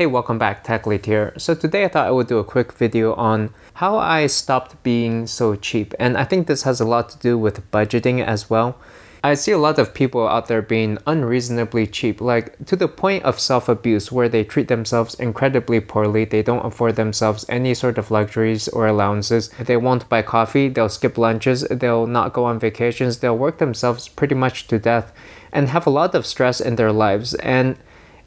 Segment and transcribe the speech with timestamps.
[0.00, 1.34] Hey, welcome back, TechLead here.
[1.36, 5.26] So today I thought I would do a quick video on how I stopped being
[5.26, 5.92] so cheap.
[5.98, 8.78] And I think this has a lot to do with budgeting as well.
[9.22, 13.24] I see a lot of people out there being unreasonably cheap, like to the point
[13.24, 16.24] of self abuse, where they treat themselves incredibly poorly.
[16.24, 19.50] They don't afford themselves any sort of luxuries or allowances.
[19.60, 24.08] They won't buy coffee, they'll skip lunches, they'll not go on vacations, they'll work themselves
[24.08, 25.12] pretty much to death
[25.52, 27.34] and have a lot of stress in their lives.
[27.34, 27.76] And,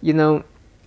[0.04, 0.44] you know,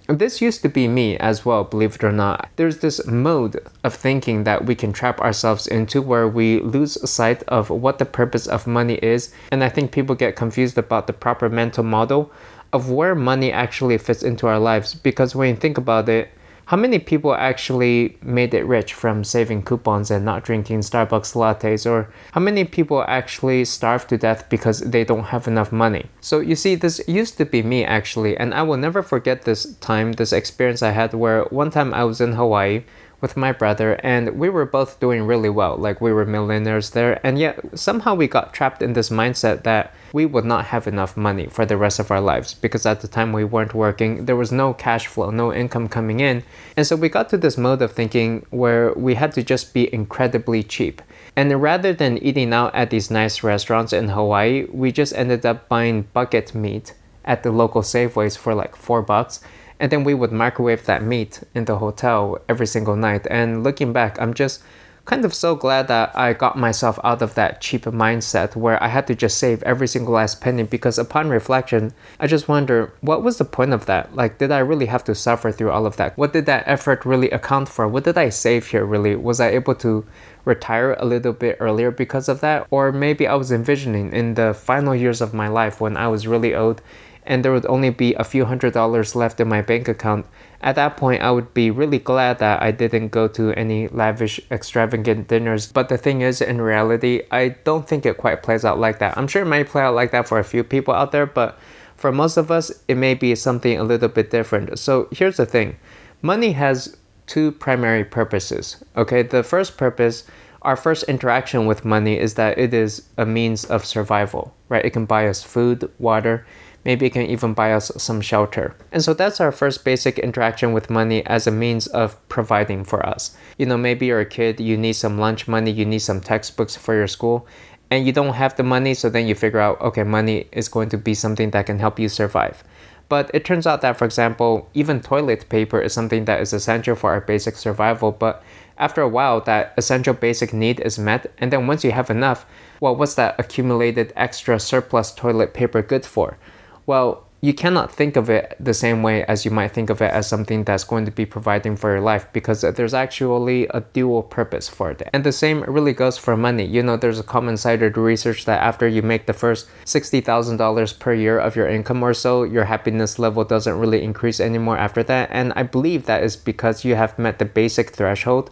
[0.08, 2.48] this used to be me as well, believe it or not.
[2.56, 7.42] There's this mode of thinking that we can trap ourselves into where we lose sight
[7.44, 9.32] of what the purpose of money is.
[9.50, 12.30] And I think people get confused about the proper mental model
[12.72, 14.94] of where money actually fits into our lives.
[14.94, 16.30] Because when you think about it,
[16.66, 21.88] how many people actually made it rich from saving coupons and not drinking Starbucks lattes?
[21.88, 26.06] Or how many people actually starve to death because they don't have enough money?
[26.20, 29.76] So you see, this used to be me actually, and I will never forget this
[29.76, 32.82] time, this experience I had where one time I was in Hawaii
[33.20, 35.76] with my brother and we were both doing really well.
[35.76, 39.94] Like we were millionaires there and yet somehow we got trapped in this mindset that
[40.12, 43.08] we would not have enough money for the rest of our lives because at the
[43.08, 46.42] time we weren't working there was no cash flow no income coming in.
[46.76, 49.92] And so we got to this mode of thinking where we had to just be
[49.92, 51.00] incredibly cheap.
[51.34, 55.68] And rather than eating out at these nice restaurants in Hawaii we just ended up
[55.68, 56.94] buying bucket meat
[57.24, 59.40] at the local Safeways for like 4 bucks
[59.78, 63.26] and then we would microwave that meat in the hotel every single night.
[63.30, 64.62] And looking back, I'm just
[65.06, 68.88] kind of so glad that I got myself out of that cheap mindset where I
[68.88, 73.22] had to just save every single last penny because upon reflection, I just wonder what
[73.22, 74.14] was the point of that?
[74.16, 76.18] Like, did I really have to suffer through all of that?
[76.18, 77.86] What did that effort really account for?
[77.86, 79.14] What did I save here really?
[79.14, 80.04] Was I able to
[80.44, 82.66] retire a little bit earlier because of that?
[82.70, 86.26] Or maybe I was envisioning in the final years of my life when I was
[86.26, 86.82] really old
[87.26, 90.26] and there would only be a few hundred dollars left in my bank account,
[90.60, 94.40] at that point I would be really glad that I didn't go to any lavish,
[94.50, 95.70] extravagant dinners.
[95.70, 99.16] But the thing is, in reality, I don't think it quite plays out like that.
[99.18, 101.58] I'm sure it might play out like that for a few people out there, but
[101.96, 104.78] for most of us, it may be something a little bit different.
[104.78, 105.76] So here's the thing
[106.22, 108.82] money has two primary purposes.
[108.96, 110.24] Okay, the first purpose
[110.66, 114.84] our first interaction with money is that it is a means of survival, right?
[114.84, 116.44] It can buy us food, water,
[116.86, 118.76] Maybe it can even buy us some shelter.
[118.92, 123.04] And so that's our first basic interaction with money as a means of providing for
[123.04, 123.36] us.
[123.58, 126.76] You know, maybe you're a kid, you need some lunch money, you need some textbooks
[126.76, 127.44] for your school,
[127.90, 130.88] and you don't have the money, so then you figure out, okay, money is going
[130.90, 132.62] to be something that can help you survive.
[133.08, 136.94] But it turns out that, for example, even toilet paper is something that is essential
[136.94, 138.12] for our basic survival.
[138.12, 138.44] But
[138.78, 141.32] after a while, that essential basic need is met.
[141.38, 142.46] And then once you have enough,
[142.80, 146.38] well, what's that accumulated extra surplus toilet paper good for?
[146.86, 150.10] Well, you cannot think of it the same way as you might think of it
[150.10, 154.22] as something that's going to be providing for your life because there's actually a dual
[154.22, 155.08] purpose for it.
[155.12, 156.64] And the same really goes for money.
[156.64, 161.12] You know, there's a common cited research that after you make the first $60,000 per
[161.12, 165.28] year of your income or so, your happiness level doesn't really increase anymore after that.
[165.30, 168.50] And I believe that is because you have met the basic threshold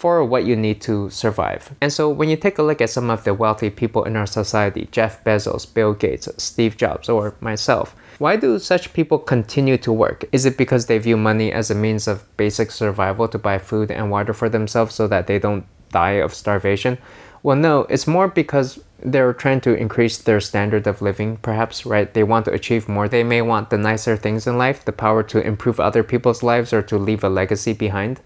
[0.00, 1.74] for what you need to survive.
[1.82, 4.26] And so when you take a look at some of the wealthy people in our
[4.26, 9.92] society, Jeff Bezos, Bill Gates, Steve Jobs, or myself, why do such people continue to
[9.92, 10.24] work?
[10.32, 13.90] Is it because they view money as a means of basic survival to buy food
[13.90, 16.96] and water for themselves so that they don't die of starvation?
[17.42, 22.12] Well, no, it's more because they're trying to increase their standard of living, perhaps, right?
[22.12, 23.06] They want to achieve more.
[23.06, 26.72] They may want the nicer things in life, the power to improve other people's lives
[26.72, 28.20] or to leave a legacy behind.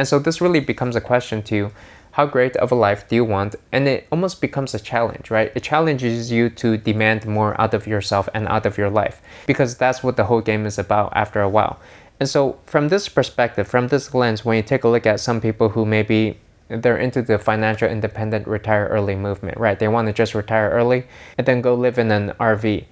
[0.00, 1.72] And so this really becomes a question to you
[2.12, 3.54] how great of a life do you want?
[3.70, 5.52] And it almost becomes a challenge, right?
[5.54, 9.76] It challenges you to demand more out of yourself and out of your life because
[9.76, 11.78] that's what the whole game is about after a while.
[12.18, 15.38] And so, from this perspective, from this lens, when you take a look at some
[15.38, 16.38] people who maybe
[16.68, 19.78] they're into the financial independent retire early movement, right?
[19.78, 21.04] They want to just retire early
[21.36, 22.86] and then go live in an RV.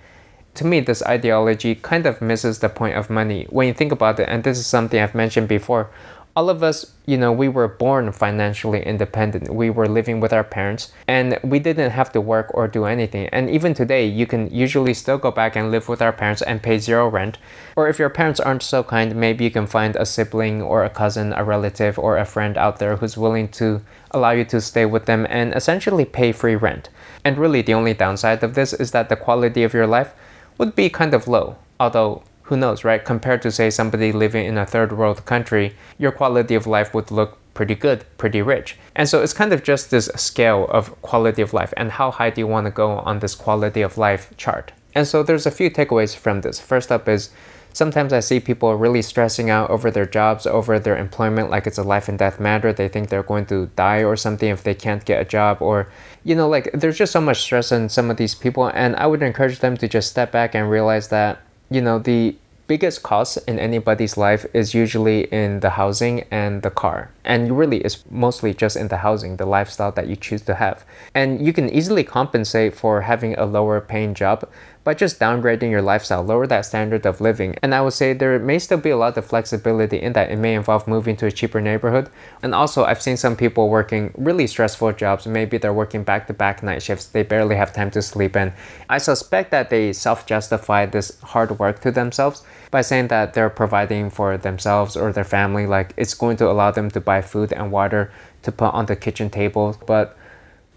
[0.55, 3.47] To me, this ideology kind of misses the point of money.
[3.49, 5.89] When you think about it, and this is something I've mentioned before,
[6.37, 9.53] all of us, you know, we were born financially independent.
[9.53, 13.29] We were living with our parents and we didn't have to work or do anything.
[13.33, 16.63] And even today, you can usually still go back and live with our parents and
[16.63, 17.39] pay zero rent.
[17.77, 20.91] Or if your parents aren't so kind, maybe you can find a sibling or a
[20.91, 23.81] cousin, a relative, or a friend out there who's willing to
[24.13, 26.89] allow you to stay with them and essentially pay free rent.
[27.25, 30.15] And really, the only downside of this is that the quality of your life
[30.57, 31.57] would be kind of low.
[31.81, 33.05] Although who knows, right?
[33.05, 37.11] Compared to, say, somebody living in a third world country, your quality of life would
[37.11, 38.77] look pretty good, pretty rich.
[38.95, 42.31] And so it's kind of just this scale of quality of life and how high
[42.31, 44.73] do you want to go on this quality of life chart.
[44.95, 46.61] And so there's a few takeaways from this.
[46.61, 47.31] First up is
[47.73, 51.79] Sometimes I see people really stressing out over their jobs, over their employment, like it's
[51.79, 52.73] a life and death matter.
[52.73, 55.89] They think they're going to die or something if they can't get a job, or,
[56.25, 58.67] you know, like there's just so much stress in some of these people.
[58.67, 62.37] And I would encourage them to just step back and realize that, you know, the
[62.69, 67.11] biggest cost in anybody's life is usually in the housing and the car.
[67.25, 70.85] And really, it's mostly just in the housing, the lifestyle that you choose to have.
[71.15, 74.49] And you can easily compensate for having a lower paying job
[74.89, 77.55] by just downgrading your lifestyle, lower that standard of living.
[77.63, 80.31] And I would say there may still be a lot of flexibility in that.
[80.31, 82.09] It may involve moving to a cheaper neighborhood.
[82.43, 85.27] And also, I've seen some people working really stressful jobs.
[85.27, 88.35] Maybe they're working back to back night shifts, they barely have time to sleep.
[88.35, 88.55] And
[88.89, 93.51] I suspect that they self justify this hard work to themselves by saying that they're
[93.51, 95.67] providing for themselves or their family.
[95.67, 98.97] Like it's going to allow them to buy food and water to put on the
[98.97, 99.77] kitchen table.
[99.87, 100.17] But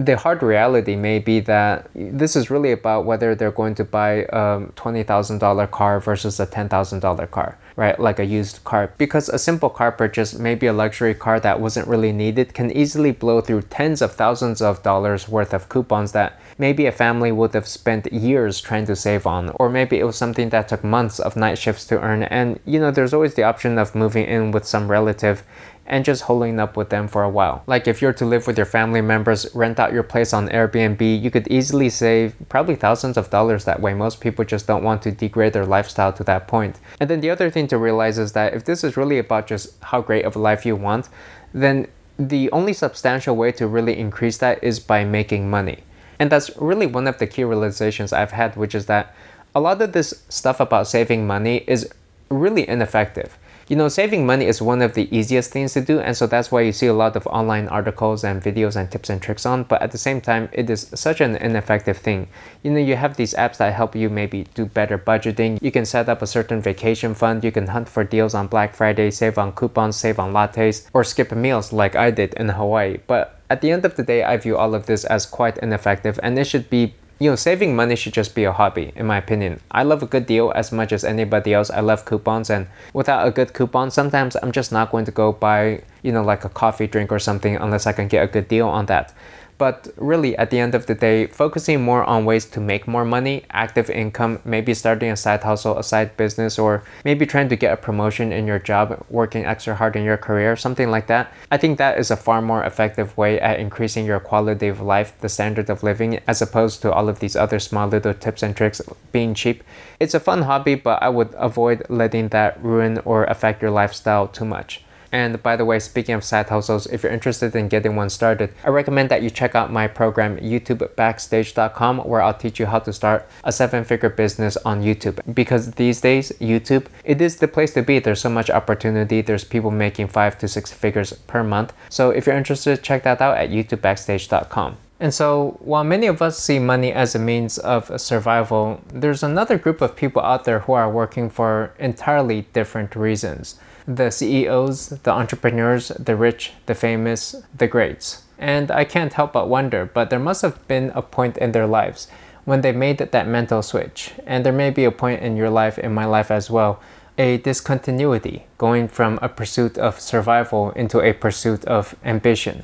[0.05, 4.25] the hard reality may be that this is really about whether they're going to buy
[4.25, 7.99] um, a $20,000 car versus a $10,000 car, right?
[7.99, 8.93] Like a used car.
[8.97, 13.11] Because a simple car purchase, maybe a luxury car that wasn't really needed, can easily
[13.11, 17.53] blow through tens of thousands of dollars worth of coupons that maybe a family would
[17.53, 19.49] have spent years trying to save on.
[19.55, 22.23] Or maybe it was something that took months of night shifts to earn.
[22.23, 25.43] And, you know, there's always the option of moving in with some relative
[25.85, 27.63] and just holding up with them for a while.
[27.67, 31.21] Like if you're to live with your family members, rent out your place on Airbnb,
[31.21, 33.93] you could easily save probably thousands of dollars that way.
[33.93, 36.79] Most people just don't want to degrade their lifestyle to that point.
[36.99, 39.81] And then the other thing to realize is that if this is really about just
[39.83, 41.09] how great of a life you want,
[41.53, 41.87] then
[42.17, 45.83] the only substantial way to really increase that is by making money.
[46.19, 49.15] And that's really one of the key realizations I've had, which is that
[49.55, 51.89] a lot of this stuff about saving money is
[52.29, 53.37] really ineffective.
[53.67, 56.51] You know, saving money is one of the easiest things to do, and so that's
[56.51, 59.63] why you see a lot of online articles and videos and tips and tricks on.
[59.63, 62.27] But at the same time, it is such an ineffective thing.
[62.63, 65.61] You know, you have these apps that help you maybe do better budgeting.
[65.61, 68.75] You can set up a certain vacation fund, you can hunt for deals on Black
[68.75, 72.97] Friday, save on coupons, save on lattes, or skip meals like I did in Hawaii.
[73.07, 76.19] But at the end of the day, I view all of this as quite ineffective,
[76.23, 79.17] and it should be you know, saving money should just be a hobby, in my
[79.17, 79.59] opinion.
[79.69, 81.69] I love a good deal as much as anybody else.
[81.69, 85.31] I love coupons, and without a good coupon, sometimes I'm just not going to go
[85.31, 88.47] buy, you know, like a coffee drink or something unless I can get a good
[88.47, 89.13] deal on that.
[89.61, 93.05] But really, at the end of the day, focusing more on ways to make more
[93.05, 97.55] money, active income, maybe starting a side hustle, a side business, or maybe trying to
[97.55, 101.31] get a promotion in your job, working extra hard in your career, something like that.
[101.51, 105.13] I think that is a far more effective way at increasing your quality of life,
[105.21, 108.57] the standard of living, as opposed to all of these other small little tips and
[108.57, 108.81] tricks
[109.11, 109.63] being cheap.
[109.99, 114.27] It's a fun hobby, but I would avoid letting that ruin or affect your lifestyle
[114.27, 114.81] too much.
[115.11, 118.53] And by the way, speaking of side hustles, if you're interested in getting one started,
[118.63, 122.93] I recommend that you check out my program, YouTubeBackstage.com, where I'll teach you how to
[122.93, 125.19] start a seven figure business on YouTube.
[125.33, 127.99] Because these days, YouTube, it is the place to be.
[127.99, 129.21] There's so much opportunity.
[129.21, 131.73] There's people making five to six figures per month.
[131.89, 134.77] So if you're interested, check that out at YouTubeBackstage.com.
[135.01, 139.57] And so, while many of us see money as a means of survival, there's another
[139.57, 143.59] group of people out there who are working for entirely different reasons
[143.95, 148.23] the CEOs, the entrepreneurs, the rich, the famous, the greats.
[148.37, 151.67] And I can't help but wonder, but there must have been a point in their
[151.67, 152.07] lives
[152.45, 154.11] when they made that mental switch.
[154.25, 156.81] And there may be a point in your life, in my life as well,
[157.17, 162.63] a discontinuity going from a pursuit of survival into a pursuit of ambition.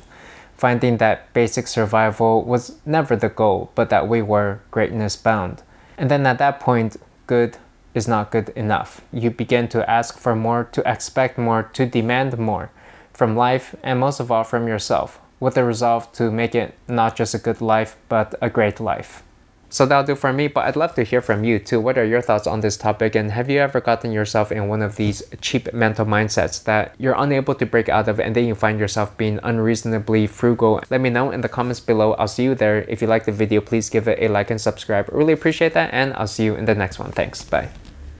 [0.56, 5.62] Finding that basic survival was never the goal, but that we were greatness bound.
[5.96, 6.96] And then at that point,
[7.28, 7.56] good
[7.94, 9.00] is not good enough.
[9.12, 12.70] You begin to ask for more, to expect more, to demand more
[13.12, 17.16] from life, and most of all from yourself, with the resolve to make it not
[17.16, 19.22] just a good life, but a great life.
[19.70, 21.80] So that'll do for me, but I'd love to hear from you too.
[21.80, 23.14] What are your thoughts on this topic?
[23.14, 27.14] And have you ever gotten yourself in one of these cheap mental mindsets that you're
[27.16, 30.80] unable to break out of and then you find yourself being unreasonably frugal?
[30.90, 32.14] Let me know in the comments below.
[32.14, 32.82] I'll see you there.
[32.88, 35.08] If you like the video, please give it a like and subscribe.
[35.12, 37.12] Really appreciate that, and I'll see you in the next one.
[37.12, 37.44] Thanks.
[37.44, 37.68] Bye.